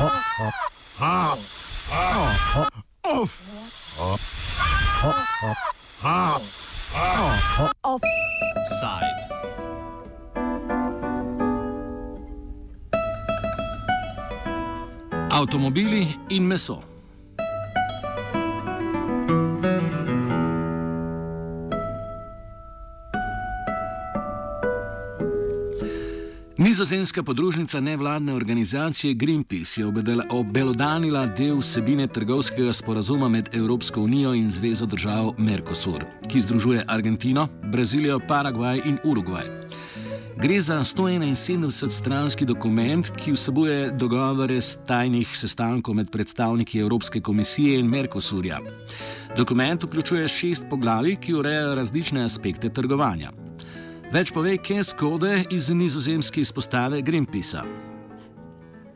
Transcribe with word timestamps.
Offside. 0.00 1.61
Nizozemska 26.56 27.22
podružnica 27.22 27.80
nevladne 27.80 28.34
organizacije 28.34 29.14
Greenpeace 29.14 29.80
je 29.80 29.86
obelodanila 30.30 31.26
del 31.26 31.58
vsebine 31.58 32.06
trgovskega 32.06 32.72
sporazuma 32.72 33.28
med 33.28 33.48
Evropsko 33.52 34.00
unijo 34.00 34.34
in 34.34 34.50
Zvezo 34.50 34.86
držav 34.86 35.32
Mercosur, 35.38 36.04
ki 36.28 36.40
združuje 36.40 36.84
Argentino, 36.88 37.48
Brazilijo, 37.72 38.20
Paragvaj 38.28 38.82
in 38.84 38.98
Urugvaj. 39.04 39.44
Gre 40.36 40.60
za 40.60 40.78
171-stranski 40.78 42.44
dokument, 42.44 43.10
ki 43.16 43.32
vsebuje 43.32 43.90
dogovore 43.90 44.60
z 44.60 44.78
tajnih 44.86 45.36
sestankov 45.36 45.94
med 45.94 46.10
predstavniki 46.10 46.78
Evropske 46.78 47.20
komisije 47.20 47.78
in 47.78 47.86
Mercosurja. 47.86 48.60
Dokument 49.36 49.82
vključuje 49.82 50.28
šest 50.28 50.64
poglavij, 50.70 51.16
ki 51.16 51.34
urejajo 51.34 51.74
različne 51.74 52.24
aspekte 52.24 52.68
trgovanja. 52.68 53.32
Več 54.12 54.28
pove 54.28 54.58
Ken 54.60 54.84
Skode 54.84 55.30
iz 55.56 55.70
nizozemske 55.72 56.42
izpostave 56.42 56.98
Greenpeace. 57.00 57.62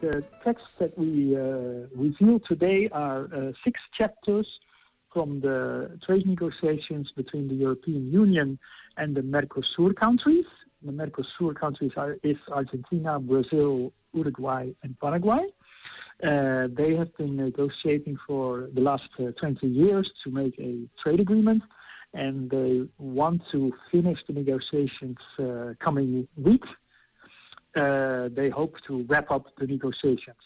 The 0.02 0.20
texts 0.44 0.74
that 0.76 0.92
we 0.98 1.32
uh, 1.32 1.88
review 1.96 2.38
today 2.46 2.90
are 2.92 3.24
uh, 3.32 3.52
six 3.64 3.80
chapters 3.96 4.46
from 5.10 5.40
the 5.40 5.88
trade 6.04 6.26
negotiations 6.26 7.12
between 7.16 7.48
the 7.48 7.54
European 7.54 8.12
Union 8.12 8.58
and 8.98 9.16
the 9.16 9.22
Mercosur 9.22 9.96
countries. 9.96 10.44
The 10.82 10.92
Mercosur 10.92 11.54
countries 11.54 11.92
are 11.96 12.18
is 12.22 12.36
Argentina, 12.52 13.18
Brazil, 13.18 13.94
Uruguay, 14.12 14.68
and 14.82 15.00
Paraguay. 15.00 15.46
Uh, 16.22 16.68
they 16.76 16.94
have 16.94 17.16
been 17.16 17.36
negotiating 17.36 18.18
for 18.26 18.68
the 18.74 18.82
last 18.82 19.08
uh, 19.18 19.32
20 19.40 19.66
years 19.66 20.12
to 20.24 20.30
make 20.30 20.58
a 20.58 20.84
trade 21.02 21.20
agreement 21.20 21.62
and 22.16 22.50
they 22.50 22.82
want 22.98 23.42
to 23.52 23.72
finish 23.92 24.18
the 24.26 24.32
negotiations 24.32 25.18
uh, 25.38 25.74
coming 25.78 26.26
week. 26.36 26.64
Uh, 27.76 28.28
they 28.34 28.48
hope 28.48 28.74
to 28.86 29.04
wrap 29.08 29.30
up 29.30 29.44
the 29.58 29.66
negotiations. 29.66 30.42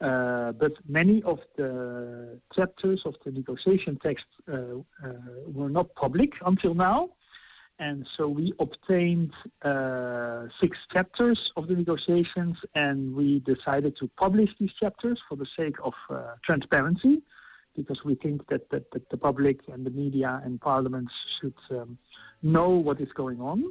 Uh, 0.00 0.52
but 0.52 0.72
many 0.88 1.22
of 1.24 1.38
the 1.56 2.38
chapters 2.54 3.02
of 3.04 3.14
the 3.24 3.32
negotiation 3.32 3.98
text 4.02 4.24
uh, 4.48 4.54
uh, 4.54 5.12
were 5.46 5.68
not 5.68 5.92
public 5.94 6.30
until 6.46 6.74
now. 6.74 7.10
And 7.78 8.06
so 8.16 8.28
we 8.28 8.52
obtained 8.60 9.32
uh, 9.62 10.46
six 10.60 10.78
chapters 10.92 11.38
of 11.56 11.66
the 11.66 11.74
negotiations, 11.74 12.56
and 12.76 13.14
we 13.14 13.40
decided 13.40 13.96
to 13.98 14.08
publish 14.16 14.50
these 14.60 14.70
chapters 14.78 15.18
for 15.28 15.34
the 15.34 15.46
sake 15.56 15.76
of 15.82 15.94
transparency 16.44 17.22
because 17.76 18.00
we 18.04 18.14
think 18.14 18.46
that, 18.48 18.70
that, 18.70 18.90
that 18.92 19.08
the 19.10 19.16
public 19.16 19.60
and 19.72 19.84
the 19.86 19.90
media 19.90 20.40
and 20.44 20.60
parliaments 20.60 21.12
should 21.40 21.54
um, 21.70 21.98
know 22.42 22.70
what 22.70 23.00
is 23.00 23.12
going 23.16 23.40
on. 23.40 23.64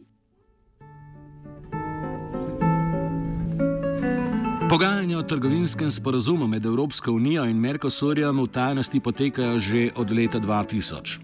Pogajanja 4.69 5.17
o 5.17 5.21
trgovinskem 5.21 5.91
sporazumu 5.91 6.47
med 6.47 6.65
Evropsko 6.65 7.11
unijo 7.11 7.45
in 7.45 7.59
Mercosurjem 7.59 8.39
v 8.39 8.47
tajnosti 8.47 8.99
potekajo 8.99 9.59
že 9.59 9.89
od 9.95 10.11
leta 10.11 10.39
2000. 10.39 11.19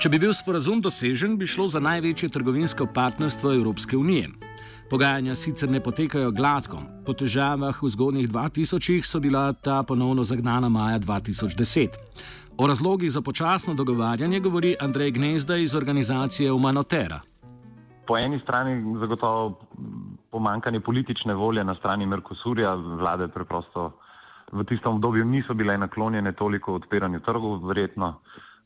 Če 0.00 0.08
bi 0.08 0.18
bil 0.18 0.32
sporazum 0.32 0.80
dosežen, 0.80 1.36
bi 1.36 1.46
šlo 1.46 1.68
za 1.68 1.80
največje 1.80 2.28
trgovinsko 2.28 2.86
partnerstvo 2.94 3.52
Evropske 3.52 3.96
unije. 3.96 4.47
Pogajanja 4.90 5.34
sicer 5.34 5.68
ne 5.68 5.80
potekajo 5.84 6.30
gladko. 6.32 6.78
Po 7.04 7.12
težavah 7.12 7.76
v 7.82 7.88
zgodnjih 7.92 8.28
2000-ih 8.32 9.04
so 9.04 9.20
bila 9.20 9.52
ta 9.52 9.82
ponovno 9.82 10.24
zagnana 10.24 10.68
maja 10.68 10.98
2010. 10.98 11.98
O 12.58 12.66
razlogih 12.66 13.12
za 13.12 13.20
počasno 13.20 13.74
dogovarjanje 13.74 14.40
govori 14.40 14.76
Andrej 14.80 15.10
Gnezda 15.10 15.56
iz 15.56 15.74
organizacije 15.74 16.50
Humanotera. 16.50 17.20
Po 18.06 18.16
eni 18.16 18.40
strani 18.40 18.98
zagotovo 19.00 19.60
pomankanje 20.30 20.80
politične 20.80 21.34
volje 21.34 21.64
na 21.64 21.74
strani 21.74 22.06
Merkosurja, 22.06 22.74
vlade 22.74 23.28
preprosto 23.28 23.92
v 24.52 24.64
tistem 24.64 24.92
obdobju 24.92 25.24
niso 25.24 25.54
bile 25.54 25.78
naklonjene 25.78 26.32
toliko 26.32 26.74
odpiranju 26.74 27.20
trgov, 27.20 27.66
verjetno. 27.68 28.14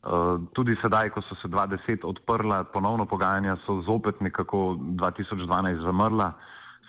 Eh, 0.03 0.37
tudi 0.51 0.75
sedaj, 0.81 1.13
ko 1.15 1.21
so 1.23 1.35
se 1.39 1.47
2010 1.47 2.03
odprla 2.03 2.63
ponovno 2.67 3.05
pogajanja, 3.05 3.55
so 3.65 3.79
zopet 3.87 4.19
nekako 4.21 4.75
2012 4.99 5.79
zamrla. 5.79 6.33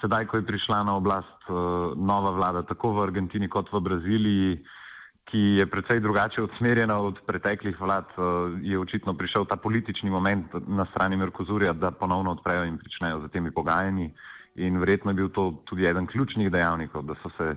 Sedaj, 0.01 0.27
ko 0.27 0.37
je 0.37 0.47
prišla 0.47 0.83
na 0.83 0.97
oblast 0.99 1.47
eh, 1.47 1.53
nova 1.95 2.33
vlada, 2.35 2.65
tako 2.67 2.91
v 2.99 3.05
Argentini 3.07 3.47
kot 3.49 3.71
v 3.71 3.81
Braziliji, 3.81 4.57
ki 5.31 5.43
je 5.63 5.67
precej 5.71 6.03
drugače 6.03 6.43
odsmerjena 6.43 6.99
od 6.99 7.23
preteklih 7.27 7.79
vlad, 7.81 8.11
eh, 8.19 8.59
je 8.75 8.79
očitno 8.83 9.15
prišel 9.15 9.47
ta 9.47 9.57
politični 9.63 10.11
moment 10.11 10.51
na 10.67 10.87
strani 10.91 11.17
Merkozurja, 11.17 11.73
da 11.73 11.95
ponovno 11.95 12.35
odprejo 12.35 12.65
in 12.67 12.79
pričnejo 12.83 13.21
za 13.21 13.29
temi 13.29 13.55
pogajanji. 13.55 14.11
In 14.55 14.79
verjetno 14.83 15.11
je 15.11 15.15
bil 15.15 15.31
to 15.31 15.63
tudi 15.71 15.87
eden 15.87 16.07
ključnih 16.07 16.51
dejavnikov, 16.51 17.07
da 17.07 17.15
so 17.23 17.31
se 17.39 17.55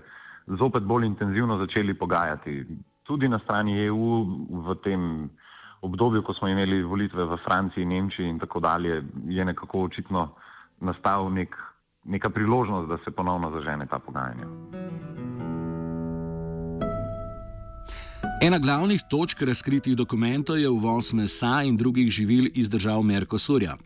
zopet 0.47 0.83
bolj 0.83 1.05
intenzivno 1.05 1.57
začeli 1.57 1.97
pogajati. 1.97 2.61
Tudi 3.07 3.27
na 3.27 3.39
strani 3.39 3.79
EU 3.87 4.25
v 4.67 4.75
tem 4.83 5.29
obdobju, 5.81 6.23
ko 6.23 6.33
smo 6.33 6.47
imeli 6.47 6.83
volitve 6.83 7.23
v 7.23 7.37
Franciji, 7.45 7.85
Nemčiji 7.85 8.29
in 8.29 8.39
tako 8.39 8.59
dalje, 8.59 9.03
je 9.27 9.45
nekako 9.45 9.87
očitno 9.87 10.29
nastal 10.81 11.31
nek, 11.33 11.55
neka 12.03 12.29
priložnost, 12.29 12.89
da 12.89 12.97
se 13.05 13.11
ponovno 13.11 13.51
zažene 13.51 13.87
ta 13.87 13.99
pogajanja. 13.99 14.47
Ena 18.41 18.59
glavnih 18.59 19.01
točk 19.09 19.41
razkritih 19.41 19.95
dokumentov 19.95 20.59
je 20.59 20.69
uvoz 20.69 21.13
mesa 21.13 21.63
in 21.63 21.77
drugih 21.77 22.11
živil 22.11 22.45
iz 22.53 22.69
držav 22.69 23.01
Merkosurja. 23.01 23.77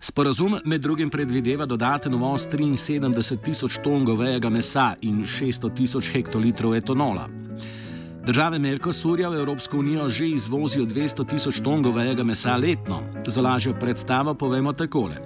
Sporazum 0.00 0.58
med 0.64 0.80
drugim 0.80 1.10
predvideva 1.10 1.66
dodaten 1.66 2.14
uvoz 2.14 2.46
73 2.46 3.42
tisoč 3.44 3.78
ton 3.84 4.04
govejega 4.04 4.50
mesa 4.50 4.94
in 5.02 5.24
600 5.26 5.74
tisoč 5.76 6.10
hektolitrov 6.12 6.74
etanola. 6.74 7.47
Države 8.28 8.58
Merkosurja 8.58 9.28
v 9.28 9.38
Evropsko 9.40 9.78
unijo 9.78 10.10
že 10.10 10.26
izvozijo 10.28 10.84
200 10.86 11.28
tisoč 11.28 11.60
ton 11.64 11.82
govejega 11.82 12.24
mesa 12.24 12.56
letno. 12.56 13.00
Za 13.26 13.40
lažjo 13.40 13.72
predstavo 13.80 14.34
povemo 14.34 14.72
takole. 14.72 15.16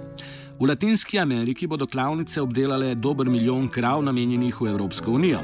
V 0.59 0.67
Latinski 0.69 1.19
Ameriki 1.19 1.67
bodo 1.67 1.87
klavnice 1.87 2.41
obdelale 2.41 2.95
dober 2.95 3.27
milijon 3.29 3.67
krav 3.67 4.03
namenjenih 4.03 4.61
v 4.61 4.67
Evropsko 4.67 5.11
unijo. 5.11 5.39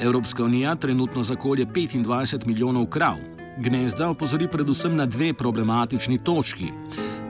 Evropska 0.00 0.44
unija 0.44 0.74
trenutno 0.74 1.22
zakolje 1.22 1.66
25 1.66 2.46
milijonov 2.46 2.86
krav. 2.86 3.16
Gnezda 3.58 4.08
opozori 4.08 4.48
predvsem 4.48 4.96
na 4.96 5.06
dve 5.06 5.34
problematični 5.34 6.24
točki. 6.24 6.70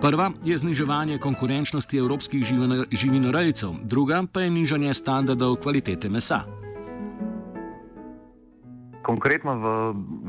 Prva 0.00 0.30
je 0.44 0.58
zniževanje 0.58 1.18
konkurenčnosti 1.18 1.98
evropskih 1.98 2.44
živinorejcev, 2.90 3.70
druga 3.84 4.24
pa 4.32 4.40
je 4.40 4.50
nižanje 4.50 4.94
standardov 4.94 5.56
kvalitete 5.56 6.08
mesa. 6.08 6.61
Konkretno 9.02 9.52
v, 9.58 9.66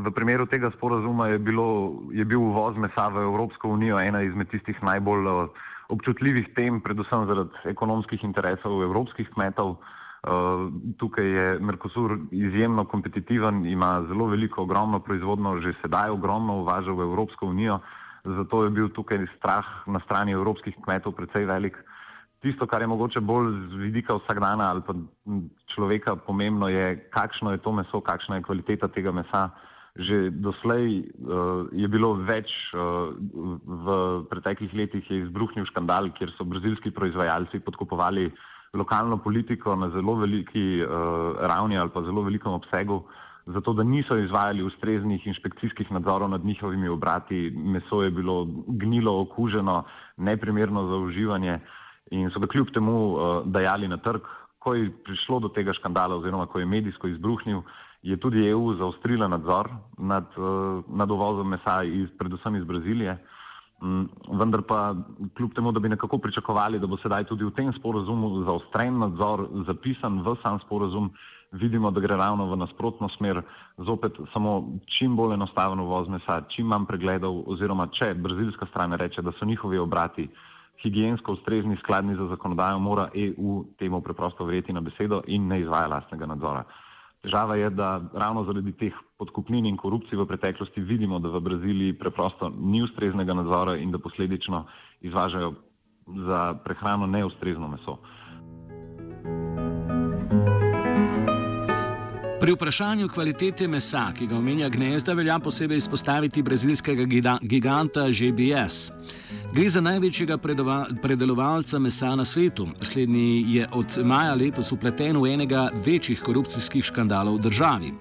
v 0.03 0.11
primeru 0.11 0.45
tega 0.49 0.73
sporazuma 0.73 1.29
je, 1.29 1.39
bilo, 1.39 2.01
je 2.09 2.25
bil 2.25 2.41
uvoz 2.41 2.77
mesa 2.77 3.07
v 3.13 3.21
Evropsko 3.23 3.69
unijo 3.69 3.99
ena 4.01 4.21
izmed 4.25 4.49
tistih 4.49 4.77
najbolj 4.81 5.23
uh, 5.29 5.65
občutljivih 5.93 6.53
tem, 6.57 6.81
predvsem 6.81 7.27
zaradi 7.29 7.69
ekonomskih 7.69 8.23
interesov 8.25 8.81
evropskih 8.83 9.29
kmetov. 9.33 9.77
Uh, 10.23 10.71
tukaj 10.97 11.27
je 11.27 11.47
Mercosur 11.59 12.17
izjemno 12.31 12.85
kompetitiven, 12.87 13.65
ima 13.67 14.01
zelo 14.07 14.29
veliko, 14.31 14.63
ogromno 14.63 14.99
proizvodno, 15.03 15.59
že 15.59 15.75
sedaj 15.81 16.15
ogromno 16.15 16.61
uvaža 16.63 16.95
v 16.95 17.03
Evropsko 17.03 17.51
unijo, 17.51 17.81
zato 18.23 18.63
je 18.63 18.69
bil 18.71 18.87
tukaj 18.95 19.27
strah 19.37 19.67
na 19.87 19.99
strani 20.07 20.31
evropskih 20.31 20.75
kmetov 20.79 21.13
precej 21.19 21.45
velik. 21.45 21.77
Tisto, 22.43 22.67
kar 22.67 22.83
je 22.83 22.87
mogoče 22.91 23.21
bolj 23.23 23.53
z 23.71 23.77
vidika 23.79 24.17
vsakdana 24.19 24.65
ali 24.73 24.81
pa 24.83 24.93
človeka 25.71 26.17
pomembno, 26.27 26.67
je, 26.67 26.97
kakšno 27.13 27.53
je 27.53 27.61
to 27.63 27.71
meso, 27.71 28.01
kakšna 28.03 28.35
je 28.41 28.43
kvaliteta 28.43 28.89
tega 28.91 29.13
mesa. 29.15 29.49
Že 29.93 30.33
doslej 30.41 31.05
uh, 31.05 31.69
je 31.71 31.87
bilo 31.87 32.15
več, 32.17 32.49
uh, 32.73 33.13
v 33.85 33.97
preteklih 34.25 34.73
letih 34.73 35.05
je 35.05 35.19
izbruhnil 35.21 35.69
škandal, 35.69 36.09
kjer 36.17 36.33
so 36.33 36.43
brazilski 36.49 36.91
proizvajalci 36.91 37.61
podkupovali 37.61 38.31
lokalno 38.73 39.19
politiko 39.21 39.75
na 39.77 39.91
zelo 39.93 40.15
veliki 40.17 40.81
uh, 40.81 41.37
ravni 41.45 41.77
ali 41.77 41.93
pa 41.93 42.01
zelo 42.01 42.25
velikem 42.25 42.51
obsegu, 42.51 43.03
zato 43.45 43.75
da 43.77 43.85
niso 43.85 44.17
izvajali 44.17 44.65
ustreznih 44.65 45.27
inšpekcijskih 45.29 45.93
nadzorov 45.93 46.33
nad 46.33 46.43
njihovimi 46.43 46.89
obrati. 46.89 47.53
Meso 47.55 48.01
je 48.03 48.11
bilo 48.11 48.47
gnilo, 48.67 49.21
okuženo, 49.21 49.83
neprimerno 50.17 50.87
za 50.89 50.99
uživanje. 51.05 51.53
Uh, 51.53 51.79
in 52.13 52.29
so 52.29 52.39
ga 52.39 52.47
kljub 52.47 52.71
temu 52.73 52.95
uh, 53.09 53.21
dajali 53.45 53.89
na 53.89 53.97
trg, 53.97 54.27
ko 54.63 54.75
je 54.77 54.91
prišlo 55.05 55.39
do 55.43 55.49
tega 55.51 55.73
škandala 55.75 56.15
oziroma 56.15 56.47
ko 56.47 56.59
je 56.59 56.69
medijsko 56.69 57.09
izbruhnil, 57.11 57.63
je 58.03 58.17
tudi 58.19 58.47
EU 58.47 58.75
zaostrila 58.79 59.27
nadzor 59.27 59.69
nad, 59.97 60.27
nad 60.87 61.11
uvozom 61.11 61.49
mesa, 61.49 61.83
iz, 61.83 62.09
predvsem 62.19 62.55
iz 62.55 62.63
Brazilije. 62.63 63.17
Mm, 63.83 64.03
vendar 64.39 64.61
pa 64.67 64.95
kljub 65.37 65.53
temu, 65.55 65.71
da 65.71 65.79
bi 65.79 65.89
nekako 65.89 66.17
pričakovali, 66.17 66.79
da 66.79 66.87
bo 66.87 66.97
sedaj 66.97 67.23
tudi 67.27 67.43
v 67.43 67.51
tem 67.51 67.71
sporozumu 67.73 68.43
zaostren 68.47 68.99
nadzor 68.99 69.47
zapisan 69.67 70.21
v 70.23 70.35
sam 70.43 70.59
sporozum, 70.63 71.11
vidimo, 71.51 71.91
da 71.91 71.99
gre 71.99 72.15
ravno 72.15 72.47
v 72.51 72.57
nasprotno 72.57 73.09
smer, 73.17 73.41
zopet 73.77 74.15
samo 74.33 74.79
čim 74.97 75.15
bolj 75.15 75.33
enostaven 75.33 75.79
uvoz 75.79 76.07
mesa, 76.09 76.41
čim 76.49 76.67
manj 76.67 76.87
pregledov 76.87 77.43
oziroma 77.47 77.87
če 77.91 78.13
brazilska 78.13 78.65
stran 78.71 78.93
reče, 78.93 79.21
da 79.21 79.31
so 79.39 79.45
njihovi 79.45 79.77
obrati 79.77 80.29
higijensko 80.81 81.33
ustrezni, 81.33 81.77
skladni 81.79 82.15
za 82.15 82.27
zakonodajo, 82.27 82.79
mora 82.79 83.09
EU 83.15 83.65
temu 83.79 84.01
preprosto 84.01 84.45
verjeti 84.45 84.73
na 84.73 84.81
besedo 84.81 85.21
in 85.27 85.47
ne 85.47 85.61
izvaja 85.61 85.87
lastnega 85.87 86.25
nadzora. 86.25 86.63
Težava 87.23 87.55
je, 87.55 87.69
da 87.69 88.01
ravno 88.13 88.43
zaradi 88.43 88.73
teh 88.75 88.95
podkupnin 89.17 89.65
in 89.65 89.77
korupcij 89.77 90.17
v 90.19 90.25
preteklosti 90.27 90.81
vidimo, 90.81 91.19
da 91.23 91.29
v 91.31 91.39
Braziliji 91.39 91.95
preprosto 91.99 92.49
ni 92.49 92.83
ustreznega 92.83 93.33
nadzora 93.33 93.77
in 93.77 93.91
da 93.91 93.99
posledično 93.99 94.65
izvažajo 95.01 95.53
za 96.27 96.53
prehrano 96.65 97.07
neustrezno 97.07 97.67
meso. 97.67 97.97
Pri 102.43 102.51
vprašanju 102.51 103.07
kvalitete 103.07 103.67
mesa, 103.67 104.09
ki 104.11 104.25
ga 104.27 104.35
omenja 104.35 104.67
gnezda, 104.69 105.13
velja 105.15 105.37
posebej 105.39 105.77
izpostaviti 105.77 106.41
brazilskega 106.43 107.05
giganta 107.39 108.03
GBS. 108.11 108.91
Gre 109.53 109.69
za 109.69 109.81
največjega 109.81 110.37
predelovalca 111.01 111.79
mesa 111.79 112.15
na 112.15 112.25
svetu. 112.25 112.67
Slednji 112.81 113.45
je 113.47 113.67
od 113.71 113.97
maja 114.05 114.33
letos 114.33 114.71
upleten 114.71 115.17
v 115.21 115.29
enega 115.29 115.67
večjih 115.85 116.21
korupcijskih 116.25 116.83
škandalov 116.83 117.37
v 117.37 117.41
državi. 117.41 117.91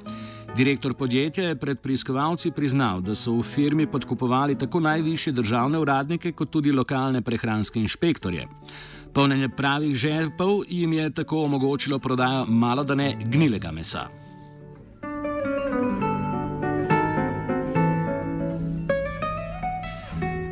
Direktor 0.56 0.94
podjetja 0.94 1.44
je 1.49 1.56
pred 1.56 1.81
preiskovalci 1.81 2.50
priznal, 2.56 3.00
da 3.00 3.14
so 3.14 3.34
v 3.37 3.43
firmi 3.43 3.87
podkupovali 3.87 4.56
tako 4.58 4.81
najvišje 4.81 5.32
državne 5.32 5.78
uradnike, 5.78 6.32
kot 6.32 6.50
tudi 6.50 6.72
lokalne 6.72 7.20
prehranske 7.20 7.81
inšpektorje. 7.81 8.48
Polnjenje 9.12 9.48
pravih 9.48 9.96
žepov 9.96 10.64
jim 10.69 10.93
je 10.93 11.10
tako 11.10 11.44
omogočilo 11.44 11.98
prodajo 11.98 12.46
malo 12.48 12.84
da 12.84 12.94
ne 12.94 13.16
gnilega 13.25 13.72
mesa. 13.72 14.21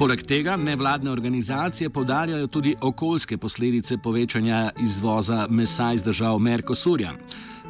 Poleg 0.01 0.23
tega 0.25 0.55
nevladne 0.57 1.11
organizacije 1.11 1.91
podarjajo 1.91 2.47
tudi 2.47 2.75
okoljske 2.83 3.37
posledice 3.39 3.99
povečanja 3.99 4.71
izvoza 4.83 5.47
mesa 5.51 5.93
iz 5.93 6.03
držav 6.03 6.39
Merkosurja. 6.39 7.11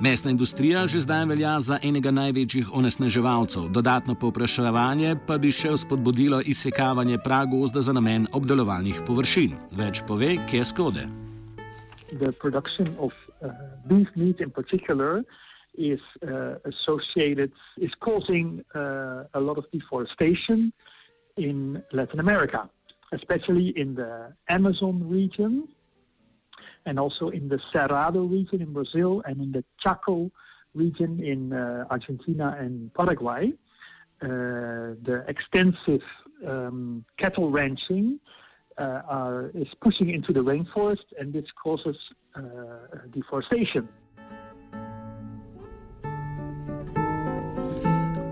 Mesna 0.01 0.31
industrija 0.31 0.87
že 0.87 1.01
zdaj 1.01 1.25
velja 1.27 1.61
za 1.61 1.79
enega 1.83 2.11
največjih 2.11 2.69
onesnaževalcev, 2.73 3.63
dodatno 3.69 4.15
povpraševanje 4.15 5.17
pa 5.27 5.39
bi 5.39 5.51
še 5.53 5.75
spodbudilo 5.77 6.41
izsekavanje 6.47 7.19
pragozda 7.25 7.81
za 7.81 7.93
namen 7.93 8.29
obdelovalnih 8.33 9.03
površin. 9.07 9.57
Več 9.73 10.03
pove 10.07 10.37
Keskode. 10.51 11.09
The 12.13 12.31
production 12.33 12.87
of 12.99 13.13
uh, 13.41 13.51
beef 13.89 14.09
meat 14.15 14.41
in 14.41 14.51
particular 14.51 15.25
is 15.75 16.01
uh, 16.23 16.55
associated, 16.63 17.51
is 17.77 17.91
causing 17.99 18.63
uh, 18.75 19.27
a 19.35 19.41
lot 19.41 19.59
of 19.59 19.65
deforestation. 19.73 20.71
In 21.37 21.83
Latin 21.93 22.21
America, 22.21 22.69
especially 23.13 23.73
in 23.77 23.95
the 23.95 24.33
Amazon 24.49 25.09
region 25.09 25.69
and 26.87 26.99
also 26.99 27.29
in 27.29 27.49
the 27.49 27.59
Cerrado 27.73 28.31
region 28.31 28.61
in 28.63 28.73
Brazil 28.73 29.23
and 29.27 29.41
in 29.41 29.53
the 29.53 29.65
Chaco 29.83 30.31
region 30.75 31.23
in 31.23 31.53
uh, 31.53 31.85
Argentina 31.91 32.57
and 32.59 32.93
Paraguay. 32.95 33.53
Uh, 34.23 34.97
the 35.09 35.25
extensive 35.29 36.03
um, 36.47 37.05
cattle 37.19 37.51
ranching 37.51 38.21
uh, 38.79 39.01
are, 39.09 39.51
is 39.55 39.69
pushing 39.81 40.11
into 40.11 40.33
the 40.33 40.41
rainforest, 40.41 41.07
and 41.19 41.33
this 41.33 41.45
causes 41.63 41.97
uh, 42.35 42.41
deforestation. 43.13 43.89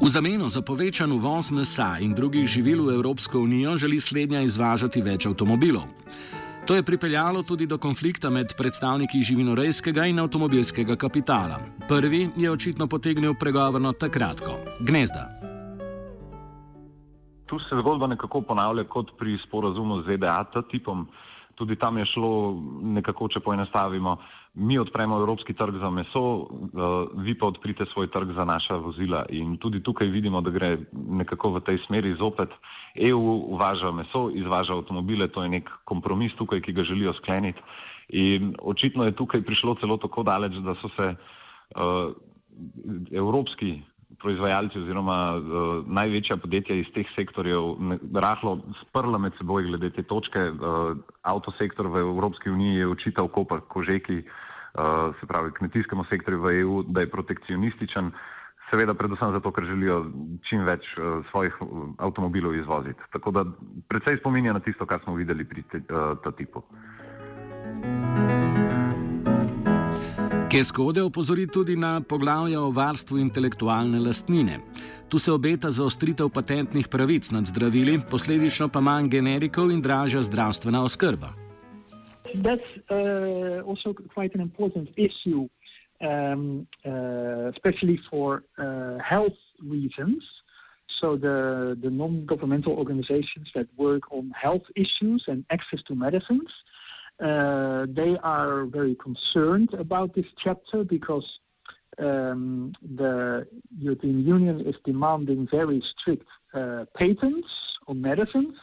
Zameno 0.08 0.48
za 0.48 0.62
povečan 0.64 1.12
uvoz 1.12 1.50
mesa 1.52 1.98
in 2.00 2.14
drugih 2.16 2.48
živil 2.48 2.80
v 2.86 2.94
Evropsko 2.96 3.38
unijo 3.44 3.76
želi 3.76 4.00
slednja 4.00 4.40
izvažati 4.40 5.02
več 5.04 5.26
avtomobilov. 5.28 5.84
To 6.64 6.74
je 6.74 6.82
pripeljalo 6.82 7.42
tudi 7.42 7.66
do 7.66 7.76
konflikta 7.78 8.30
med 8.30 8.54
predstavniki 8.56 9.20
živinorejskega 9.22 10.06
in 10.08 10.18
avtomobilskega 10.18 10.96
kapitala. 10.96 11.60
Prvi 11.88 12.30
je 12.36 12.50
očitno 12.50 12.86
potegnil 12.86 13.34
pregovorno 13.34 13.92
takrat, 13.92 14.40
gnezda. 14.80 15.28
Tu 17.46 17.58
se 17.58 17.76
zgodba 17.80 18.06
nekako 18.06 18.40
ponavlja 18.40 18.88
kot 18.88 19.12
pri 19.18 19.36
sporazumu 19.44 20.02
z 20.02 20.16
ZDA, 20.16 20.44
tipom. 20.70 21.04
Tudi 21.58 21.76
tam 21.76 21.98
je 21.98 22.06
šlo 22.06 22.54
nekako, 22.94 23.26
če 23.28 23.40
poenostavimo, 23.42 24.16
mi 24.54 24.78
odpremo 24.78 25.18
evropski 25.18 25.54
trg 25.58 25.80
za 25.82 25.90
meso, 25.90 26.22
uh, 26.22 27.10
vi 27.18 27.34
pa 27.38 27.50
odprite 27.50 27.86
svoj 27.92 28.10
trg 28.14 28.32
za 28.36 28.44
naša 28.46 28.78
vozila. 28.78 29.24
In 29.34 29.56
tudi 29.58 29.82
tukaj 29.82 30.06
vidimo, 30.06 30.40
da 30.40 30.54
gre 30.54 30.76
nekako 30.92 31.56
v 31.58 31.64
tej 31.66 31.82
smeri 31.86 32.14
zopet. 32.18 32.54
EU 32.94 33.18
uvaža 33.58 33.90
meso, 33.92 34.28
izvaža 34.34 34.78
avtomobile, 34.78 35.28
to 35.28 35.42
je 35.42 35.52
nek 35.58 35.70
kompromis 35.84 36.34
tukaj, 36.38 36.62
ki 36.62 36.72
ga 36.72 36.86
želijo 36.86 37.12
skleniti. 37.18 37.60
In 38.08 38.54
očitno 38.62 39.04
je 39.04 39.18
tukaj 39.18 39.42
prišlo 39.42 39.74
celo 39.82 39.98
tako 39.98 40.22
daleč, 40.22 40.56
da 40.62 40.78
so 40.78 40.88
se 40.96 41.14
uh, 41.14 42.14
evropski 43.12 43.80
proizvajalci 44.18 44.78
oziroma 44.78 45.18
uh, 45.36 45.42
največja 45.86 46.36
podjetja 46.40 46.76
iz 46.80 46.88
teh 46.94 47.06
sektorjev 47.14 47.76
rahlo 48.14 48.58
sprla 48.80 49.18
med 49.18 49.36
seboj 49.38 49.68
glede 49.68 49.90
te 49.90 50.02
točke. 50.02 50.48
Uh, 50.50 50.96
avtosektor 51.22 51.86
v 51.92 52.00
Evropski 52.06 52.50
uniji 52.50 52.80
je 52.80 52.88
očital 52.88 53.28
Kopar 53.28 53.60
Kožeki, 53.68 54.22
uh, 54.24 55.14
se 55.20 55.26
pravi 55.26 55.52
kmetijskemu 55.60 56.04
sektorju 56.08 56.42
v 56.42 56.56
EU, 56.62 56.82
da 56.82 57.04
je 57.04 57.10
protekcionističen, 57.12 58.12
seveda 58.70 58.94
predvsem 58.94 59.32
zato, 59.32 59.52
ker 59.52 59.64
želijo 59.64 59.98
čim 60.48 60.64
več 60.68 60.84
eh, 60.96 61.20
svojih 61.30 61.56
avtomobilov 61.98 62.56
izvoziti. 62.56 63.10
Tako 63.12 63.30
da 63.30 63.44
predvsej 63.88 64.20
spominja 64.20 64.52
na 64.52 64.60
tisto, 64.60 64.86
kar 64.86 65.00
smo 65.04 65.16
videli 65.16 65.44
pri 65.44 65.64
ta 66.24 66.32
tipu. 66.32 66.64
Keskode 70.48 71.02
opozori 71.02 71.46
tudi 71.46 71.76
na 71.76 72.00
poglavje 72.00 72.58
o 72.58 72.70
varstvu 72.70 73.18
intelektualne 73.18 73.98
lastnine. 74.00 74.60
Tu 75.08 75.18
se 75.18 75.32
obeta 75.32 75.70
zaostritev 75.70 76.30
patentnih 76.32 76.88
pravic 76.88 77.30
nad 77.30 77.44
zdravili, 77.46 77.98
posledično 78.10 78.68
pa 78.68 78.80
manj 78.80 79.08
generikov 79.08 79.70
in 79.70 79.82
dražja 79.82 80.22
zdravstvena 80.22 80.82
oskrba. 80.82 81.28
that's 82.34 82.70
uh, 82.90 83.62
also 83.68 83.94
quite 84.14 84.34
an 84.34 84.40
important 84.40 84.88
issue, 84.96 85.48
um, 86.00 86.66
uh, 86.84 87.52
especially 87.52 88.00
for 88.10 88.42
uh, 88.58 88.98
health 89.04 89.38
reasons. 89.62 90.24
So 91.00 91.16
the, 91.16 91.76
the 91.82 91.90
non-governmental 91.90 92.72
organizations 92.72 93.48
that 93.54 93.66
work 93.76 94.10
on 94.10 94.32
health 94.44 94.66
issues 94.76 95.24
and 95.28 95.44
access 95.50 95.80
to 95.88 95.94
medicines, 95.94 96.48
uh, 96.48 96.77
they 97.20 98.16
are 98.22 98.64
very 98.66 98.94
concerned 98.96 99.74
about 99.74 100.14
this 100.14 100.26
chapter 100.42 100.84
because 100.84 101.26
um, 101.98 102.74
the 102.96 103.46
European 103.78 104.24
Union 104.24 104.60
is 104.60 104.76
demanding 104.84 105.48
very 105.50 105.82
strict 105.98 106.26
uh, 106.54 106.84
patents 106.94 107.48
on 107.86 108.00
medicines, 108.00 108.54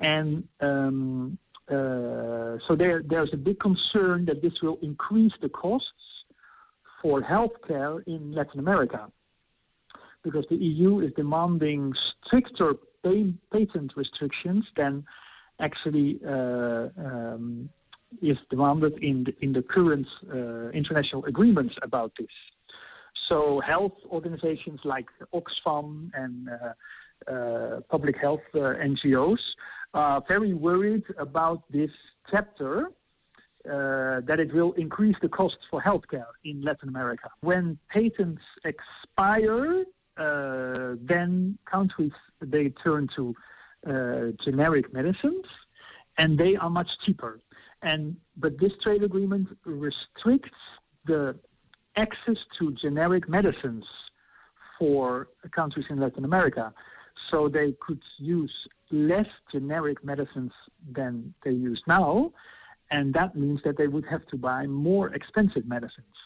and 0.00 0.46
um, 0.60 1.38
uh, 1.68 2.58
so 2.66 2.76
there, 2.76 3.02
there's 3.06 3.32
a 3.32 3.36
big 3.36 3.58
concern 3.60 4.26
that 4.26 4.42
this 4.42 4.60
will 4.62 4.78
increase 4.82 5.32
the 5.40 5.48
costs 5.48 5.88
for 7.00 7.22
healthcare 7.22 8.06
in 8.06 8.32
Latin 8.32 8.60
America 8.60 9.10
because 10.22 10.44
the 10.50 10.56
EU 10.56 11.00
is 11.00 11.12
demanding 11.14 11.92
stricter 12.26 12.74
patent 13.52 13.92
restrictions 13.96 14.64
than 14.76 15.04
actually 15.60 16.20
uh, 16.26 16.88
um, 16.98 17.68
is 18.20 18.36
demanded 18.50 18.98
in 19.02 19.24
the, 19.24 19.34
in 19.40 19.52
the 19.52 19.62
current 19.62 20.06
uh, 20.32 20.68
international 20.70 21.24
agreements 21.24 21.74
about 21.82 22.12
this. 22.18 22.28
So 23.28 23.60
health 23.60 23.94
organizations 24.10 24.80
like 24.84 25.06
Oxfam 25.32 26.10
and 26.14 26.48
uh, 26.48 27.30
uh, 27.30 27.80
public 27.90 28.16
health 28.20 28.40
uh, 28.54 28.58
NGOs 28.58 29.38
are 29.94 30.22
very 30.28 30.54
worried 30.54 31.04
about 31.18 31.62
this 31.70 31.90
chapter. 32.30 32.88
Uh, 33.64 34.20
that 34.26 34.40
it 34.40 34.52
will 34.52 34.72
increase 34.72 35.14
the 35.22 35.28
costs 35.28 35.60
for 35.70 35.80
healthcare 35.80 36.26
in 36.44 36.60
Latin 36.62 36.88
America. 36.88 37.30
When 37.42 37.78
patents 37.90 38.42
expire, 38.64 39.84
then 40.16 41.56
countries 41.70 42.10
they 42.40 42.70
turn 42.84 43.08
to 43.14 43.36
Uh, 43.84 44.30
generic 44.44 44.92
medicines, 44.92 45.44
and 46.16 46.38
they 46.38 46.54
are 46.54 46.70
much 46.70 46.88
cheaper. 47.04 47.40
And 47.82 48.16
but 48.36 48.52
this 48.60 48.70
trade 48.80 49.02
agreement 49.02 49.48
restricts 49.64 50.60
the 51.04 51.36
access 51.96 52.36
to 52.60 52.70
generic 52.80 53.28
medicines 53.28 53.84
for 54.78 55.26
countries 55.50 55.86
in 55.90 55.98
Latin 55.98 56.24
America. 56.24 56.72
So 57.28 57.48
they 57.48 57.74
could 57.84 58.00
use 58.18 58.54
less 58.92 59.26
generic 59.50 60.04
medicines 60.04 60.52
than 60.92 61.34
they 61.44 61.50
use 61.50 61.82
now, 61.88 62.32
and 62.92 63.12
that 63.14 63.34
means 63.34 63.60
that 63.64 63.76
they 63.76 63.88
would 63.88 64.06
have 64.06 64.24
to 64.28 64.36
buy 64.36 64.64
more 64.68 65.12
expensive 65.12 65.66
medicines. 65.66 66.16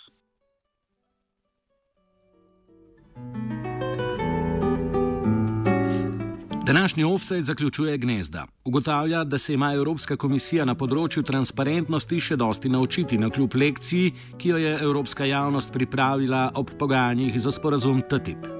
Današnji 6.66 7.04
offset 7.04 7.42
zaključuje 7.42 7.98
gnezda. 7.98 8.46
Ugotavlja, 8.64 9.24
da 9.24 9.38
se 9.38 9.54
ima 9.54 9.68
Evropska 9.74 10.16
komisija 10.16 10.64
na 10.64 10.74
področju 10.74 11.22
transparentnosti 11.22 12.18
še 12.20 12.36
dosti 12.36 12.68
naučiti 12.68 13.18
na 13.22 13.28
kljub 13.30 13.54
lekciji, 13.54 14.08
ki 14.38 14.48
jo 14.48 14.56
je 14.58 14.72
evropska 14.82 15.28
javnost 15.30 15.70
pripravila 15.72 16.50
ob 16.58 16.72
pogajanjih 16.80 17.38
za 17.44 17.54
sporazum 17.54 18.02
TTIP. 18.10 18.50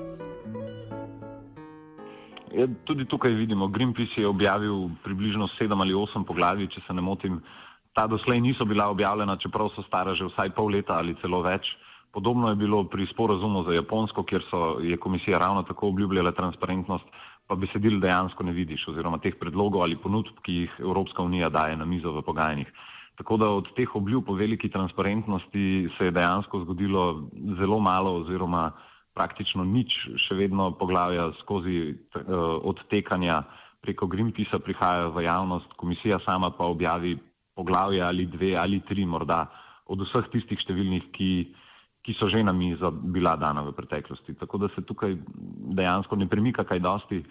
Ja, 2.55 2.69
tudi 2.87 3.09
tukaj 3.11 3.35
vidimo, 3.35 3.67
Greenpeace 3.69 4.23
je 4.23 4.31
objavil 4.31 4.87
približno 5.03 5.51
sedem 5.59 5.83
ali 5.83 5.99
osem 5.99 6.23
poglavij, 6.25 6.71
če 6.77 6.87
se 6.87 6.95
ne 6.95 7.03
motim. 7.03 7.43
Ta 7.91 8.07
doslej 8.07 8.41
niso 8.41 8.65
bila 8.65 8.87
objavljena, 8.95 9.35
čeprav 9.43 9.75
so 9.75 9.83
stara 9.91 10.15
že 10.15 10.31
vsaj 10.31 10.55
pol 10.55 10.71
leta 10.79 11.03
ali 11.03 11.19
celo 11.19 11.43
več. 11.43 11.75
Podobno 12.15 12.55
je 12.55 12.57
bilo 12.57 12.85
pri 12.87 13.11
sporazumu 13.11 13.67
za 13.67 13.75
Japonsko, 13.75 14.23
kjer 14.23 14.47
so, 14.47 14.79
je 14.81 14.97
komisija 14.97 15.43
ravno 15.43 15.67
tako 15.67 15.89
obljubljala 15.89 16.31
transparentnost 16.33 17.05
pa 17.47 17.55
besedil 17.55 18.01
dejansko 18.03 18.45
ne 18.45 18.53
vidiš, 18.53 18.89
oziroma 18.91 19.21
teh 19.23 19.37
predlogov 19.39 19.85
ali 19.87 19.97
ponudb, 19.97 20.41
ki 20.43 20.53
jih 20.63 20.77
Evropska 20.83 21.23
unija 21.23 21.49
daje 21.49 21.77
na 21.77 21.85
mizo 21.85 22.13
v 22.13 22.23
pogajanjih. 22.27 22.71
Tako 23.17 23.37
da 23.41 23.51
od 23.51 23.71
teh 23.77 23.95
obljub 23.97 24.29
o 24.29 24.35
veliki 24.37 24.69
transparentnosti 24.69 25.89
se 25.99 26.05
je 26.05 26.11
dejansko 26.11 26.61
zgodilo 26.65 27.29
zelo 27.59 27.79
malo, 27.81 28.19
oziroma 28.21 28.71
praktično 29.17 29.65
nič, 29.65 29.95
še 30.21 30.37
vedno 30.37 30.73
poglavja 30.77 31.31
skozi 31.41 31.95
uh, 31.95 32.25
odtekanja 32.69 33.41
preko 33.81 34.09
Greenpeacea 34.11 34.61
prihajajo 34.61 35.15
v 35.15 35.25
javnost, 35.25 35.73
komisija 35.81 36.19
sama 36.27 36.51
pa 36.51 36.67
objavi 36.69 37.15
poglavje 37.57 38.03
ali 38.03 38.27
dve 38.27 38.57
ali 38.57 38.83
tri 38.85 39.07
morda 39.07 39.47
od 39.87 40.03
vseh 40.03 40.29
tistih 40.35 40.61
številnih, 40.61 41.09
ki 41.15 41.31
ki 42.07 42.15
so 42.15 42.29
že 42.31 42.39
na 42.43 42.55
mizo 42.55 42.91
bila 42.91 43.35
dana 43.37 43.67
v 43.67 43.75
preteklosti. 43.75 44.39
Tako 44.39 44.59
da 44.59 44.69
se 44.75 44.87
tukaj 44.87 45.17
dejansko 45.75 46.17
ne 46.17 46.29
premika 46.31 46.63
kaj 46.65 46.79
dosti. 46.79 47.25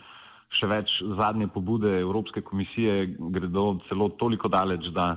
Še 0.52 0.68
več 0.68 0.92
zadnje 1.16 1.48
pobude 1.48 1.90
Evropske 2.02 2.44
komisije 2.44 3.16
gredo 3.32 3.80
celo 3.88 4.10
toliko 4.20 4.52
daleč, 4.52 4.92
da 4.92 5.16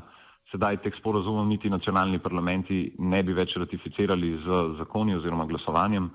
sedaj 0.52 0.78
teh 0.82 0.94
sporozumov 0.96 1.44
niti 1.46 1.68
nacionalni 1.68 2.22
parlamenti 2.22 2.94
ne 2.98 3.22
bi 3.22 3.34
več 3.36 3.58
ratificirali 3.58 4.38
z 4.46 4.60
zakoni 4.78 5.18
oziroma 5.18 5.44
glasovanjem. 5.50 6.08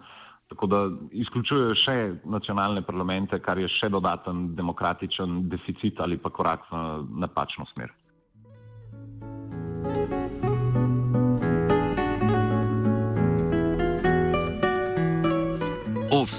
Tako 0.49 0.67
da 0.67 0.79
izključujejo 1.11 1.75
še 1.75 1.97
nacionalne 2.25 2.81
parlamente, 2.85 3.39
kar 3.43 3.59
je 3.59 3.67
še 3.67 3.91
dodaten 3.91 4.53
demokratičen 4.55 5.49
deficit 5.51 5.99
ali 5.99 6.17
pa 6.17 6.31
korak 6.31 6.65
v 6.71 6.79
napačno 7.19 7.67
smer. 7.73 7.91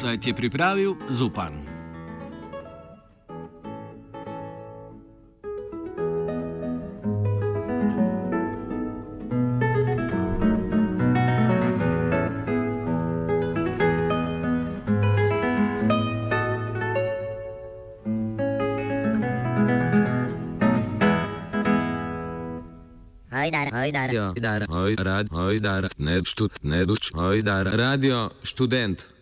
Offside 0.04 0.28
je 0.28 0.34
pripravil 0.34 0.96
Zupan. 1.08 1.52
Hajdar, 23.32 23.68
hajdar, 23.72 24.10
hajdar, 24.12 24.66
hajdar, 24.68 25.26
hajdar, 25.32 25.88
ne 25.96 26.20
štud, 26.24 26.52
ne 26.62 26.84
duč, 26.84 27.12
hajdar, 27.16 27.72
radio 27.72 28.28
študent. 28.44 29.13